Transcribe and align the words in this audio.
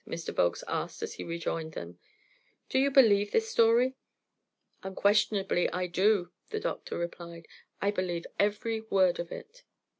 Mr. 0.07 0.33
Volkes 0.33 0.63
asked 0.67 1.03
as 1.03 1.13
he 1.13 1.23
rejoined 1.23 1.73
them. 1.73 1.99
"Do 2.69 2.79
you 2.79 2.89
believe 2.89 3.29
this 3.31 3.51
story?" 3.51 3.93
"Unquestionably 4.81 5.69
I 5.69 5.85
do," 5.85 6.31
the 6.49 6.59
doctor 6.59 6.97
replied. 6.97 7.47
"I 7.83 7.91
believe 7.91 8.25
every 8.39 8.81
word 8.81 9.19
of 9.19 9.31
it." 9.31 9.63